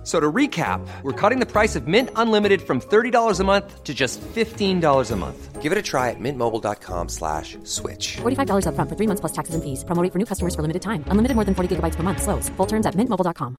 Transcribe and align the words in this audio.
F- 0.00 0.06
So 0.06 0.18
to 0.18 0.32
recap, 0.32 0.80
we're 1.02 1.12
cutting 1.12 1.40
the 1.40 1.46
price 1.46 1.76
of 1.76 1.86
Mint 1.86 2.08
Unlimited 2.16 2.62
from 2.62 2.80
$30 2.80 3.38
a 3.38 3.44
month 3.44 3.84
to 3.84 3.92
just 3.92 4.18
$15 4.34 5.10
a 5.10 5.16
month. 5.16 5.60
Give 5.60 5.72
it 5.72 5.76
a 5.76 5.82
try 5.82 6.08
at 6.08 6.16
mintmobile.com 6.18 7.08
slash 7.10 7.58
switch. 7.64 8.16
$45 8.22 8.64
upfront 8.64 8.88
for 8.88 8.96
three 8.96 9.06
months 9.06 9.20
plus 9.20 9.32
taxes 9.32 9.54
and 9.54 9.62
fees. 9.62 9.84
Promo 9.84 10.02
rate 10.02 10.10
for 10.12 10.18
new 10.18 10.24
customers 10.24 10.54
for 10.54 10.62
limited 10.62 10.80
time. 10.80 11.04
Unlimited 11.08 11.34
more 11.36 11.44
than 11.44 11.54
40 11.54 11.76
gigabytes 11.76 11.96
per 11.96 12.02
month. 12.02 12.22
Slows. 12.22 12.48
Full 12.56 12.66
terms 12.66 12.86
at 12.86 12.94
mintmobile.com. 12.94 13.56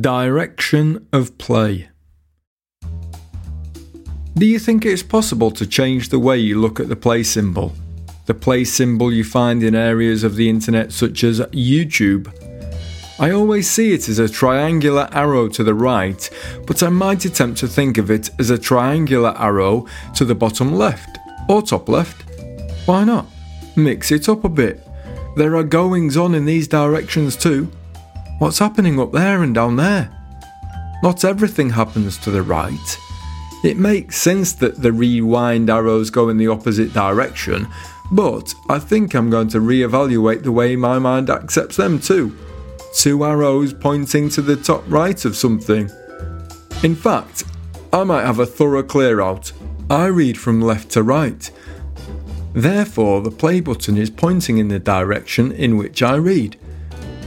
Direction 0.00 1.06
of 1.12 1.36
play. 1.38 1.88
Do 4.34 4.44
you 4.46 4.58
think 4.58 4.84
it's 4.84 5.02
possible 5.02 5.50
to 5.52 5.66
change 5.66 6.08
the 6.08 6.18
way 6.18 6.36
you 6.38 6.60
look 6.60 6.80
at 6.80 6.88
the 6.88 6.96
play 6.96 7.22
symbol? 7.22 7.72
The 8.26 8.34
play 8.34 8.64
symbol 8.64 9.12
you 9.12 9.24
find 9.24 9.62
in 9.62 9.74
areas 9.74 10.24
of 10.24 10.36
the 10.36 10.48
internet 10.50 10.92
such 10.92 11.24
as 11.24 11.40
YouTube. 11.52 12.28
I 13.18 13.30
always 13.30 13.70
see 13.70 13.94
it 13.94 14.10
as 14.10 14.18
a 14.18 14.28
triangular 14.28 15.08
arrow 15.10 15.48
to 15.48 15.64
the 15.64 15.72
right, 15.72 16.28
but 16.66 16.82
I 16.82 16.90
might 16.90 17.24
attempt 17.24 17.58
to 17.60 17.66
think 17.66 17.96
of 17.96 18.10
it 18.10 18.28
as 18.38 18.50
a 18.50 18.58
triangular 18.58 19.34
arrow 19.38 19.86
to 20.16 20.24
the 20.26 20.34
bottom 20.34 20.74
left 20.74 21.18
or 21.48 21.62
top 21.62 21.88
left. 21.88 22.24
Why 22.86 23.04
not? 23.04 23.26
Mix 23.74 24.12
it 24.12 24.28
up 24.28 24.44
a 24.44 24.50
bit. 24.50 24.86
There 25.34 25.56
are 25.56 25.64
goings 25.64 26.18
on 26.18 26.34
in 26.34 26.44
these 26.44 26.68
directions 26.68 27.36
too. 27.36 27.72
What's 28.38 28.58
happening 28.58 29.00
up 29.00 29.12
there 29.12 29.42
and 29.42 29.54
down 29.54 29.76
there? 29.76 30.10
Not 31.02 31.24
everything 31.24 31.70
happens 31.70 32.18
to 32.18 32.30
the 32.30 32.42
right. 32.42 32.98
It 33.64 33.78
makes 33.78 34.16
sense 34.16 34.52
that 34.54 34.82
the 34.82 34.92
rewind 34.92 35.70
arrows 35.70 36.10
go 36.10 36.28
in 36.28 36.36
the 36.36 36.48
opposite 36.48 36.92
direction, 36.92 37.66
but 38.12 38.54
I 38.68 38.78
think 38.78 39.14
I'm 39.14 39.30
going 39.30 39.48
to 39.48 39.60
re-evaluate 39.60 40.42
the 40.42 40.52
way 40.52 40.76
my 40.76 40.98
mind 40.98 41.30
accepts 41.30 41.76
them 41.76 41.98
too. 41.98 42.36
Two 42.96 43.24
arrows 43.24 43.74
pointing 43.74 44.30
to 44.30 44.40
the 44.40 44.56
top 44.56 44.82
right 44.88 45.22
of 45.26 45.36
something. 45.36 45.90
In 46.82 46.96
fact, 46.96 47.44
I 47.92 48.04
might 48.04 48.24
have 48.24 48.38
a 48.38 48.46
thorough 48.46 48.82
clear 48.82 49.20
out. 49.20 49.52
I 49.90 50.06
read 50.06 50.38
from 50.38 50.62
left 50.62 50.92
to 50.92 51.02
right. 51.02 51.50
Therefore, 52.54 53.20
the 53.20 53.30
play 53.30 53.60
button 53.60 53.98
is 53.98 54.08
pointing 54.08 54.56
in 54.56 54.68
the 54.68 54.78
direction 54.78 55.52
in 55.52 55.76
which 55.76 56.02
I 56.02 56.14
read. 56.14 56.58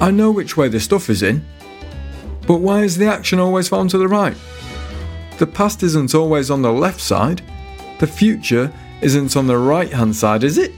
I 0.02 0.10
know 0.10 0.32
which 0.32 0.58
way 0.58 0.70
the 0.70 0.80
stuff 0.80 1.08
is 1.08 1.22
in. 1.22 1.46
But 2.48 2.62
why 2.62 2.82
is 2.82 2.98
the 2.98 3.06
action 3.06 3.38
always 3.38 3.70
found 3.70 3.92
to 3.92 4.00
the 4.00 4.08
right? 4.08 4.36
The 5.38 5.46
past 5.46 5.84
isn't 5.84 6.16
always 6.16 6.50
on 6.50 6.64
the 6.64 6.74
left 6.74 7.00
side. 7.00 7.44
The 8.00 8.08
future 8.08 8.74
isn't 9.02 9.38
on 9.38 9.46
the 9.46 9.60
right 9.60 9.94
hand 9.94 10.16
side, 10.16 10.44
is 10.44 10.58
it? 10.58 10.72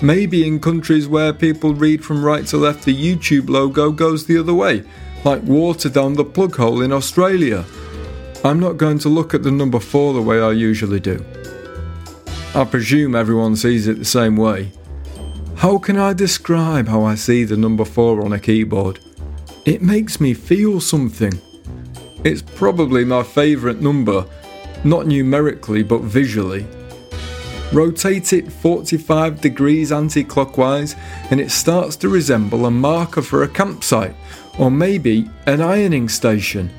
Maybe 0.00 0.46
in 0.46 0.60
countries 0.60 1.08
where 1.08 1.32
people 1.32 1.74
read 1.74 2.04
from 2.04 2.24
right 2.24 2.46
to 2.46 2.56
left, 2.56 2.84
the 2.84 2.94
YouTube 2.94 3.48
logo 3.48 3.90
goes 3.90 4.26
the 4.26 4.38
other 4.38 4.54
way, 4.54 4.84
like 5.24 5.42
water 5.42 5.88
down 5.88 6.14
the 6.14 6.24
plug 6.24 6.54
hole 6.54 6.82
in 6.82 6.92
Australia. 6.92 7.64
I'm 8.44 8.60
not 8.60 8.76
going 8.76 9.00
to 9.00 9.08
look 9.08 9.34
at 9.34 9.42
the 9.42 9.50
number 9.50 9.80
4 9.80 10.14
the 10.14 10.22
way 10.22 10.40
I 10.40 10.52
usually 10.52 11.00
do. 11.00 11.24
I 12.54 12.64
presume 12.64 13.16
everyone 13.16 13.56
sees 13.56 13.88
it 13.88 13.98
the 13.98 14.04
same 14.04 14.36
way. 14.36 14.70
How 15.56 15.78
can 15.78 15.98
I 15.98 16.12
describe 16.12 16.86
how 16.86 17.02
I 17.02 17.16
see 17.16 17.42
the 17.42 17.56
number 17.56 17.84
4 17.84 18.24
on 18.24 18.32
a 18.32 18.38
keyboard? 18.38 19.00
It 19.64 19.82
makes 19.82 20.20
me 20.20 20.32
feel 20.32 20.80
something. 20.80 21.32
It's 22.22 22.42
probably 22.42 23.04
my 23.04 23.24
favourite 23.24 23.80
number, 23.80 24.24
not 24.84 25.08
numerically 25.08 25.82
but 25.82 26.02
visually. 26.02 26.64
Rotate 27.72 28.32
it 28.32 28.50
45 28.50 29.40
degrees 29.42 29.92
anti 29.92 30.24
clockwise, 30.24 30.96
and 31.30 31.38
it 31.40 31.50
starts 31.50 31.96
to 31.96 32.08
resemble 32.08 32.64
a 32.64 32.70
marker 32.70 33.20
for 33.20 33.42
a 33.42 33.48
campsite 33.48 34.16
or 34.58 34.70
maybe 34.70 35.28
an 35.46 35.60
ironing 35.60 36.08
station. 36.08 36.70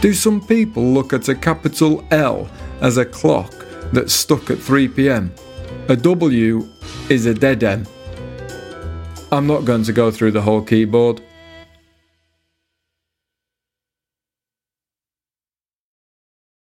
Do 0.00 0.14
some 0.14 0.40
people 0.40 0.84
look 0.84 1.12
at 1.12 1.28
a 1.28 1.34
capital 1.34 2.04
L 2.10 2.48
as 2.80 2.98
a 2.98 3.04
clock 3.04 3.52
that's 3.92 4.12
stuck 4.12 4.50
at 4.50 4.58
3 4.58 4.88
pm? 4.88 5.34
A 5.88 5.96
W 5.96 6.68
is 7.08 7.26
a 7.26 7.34
dead 7.34 7.64
end. 7.64 7.88
I'm 9.32 9.46
not 9.46 9.64
going 9.64 9.82
to 9.84 9.92
go 9.92 10.10
through 10.10 10.32
the 10.32 10.42
whole 10.42 10.62
keyboard. 10.62 11.20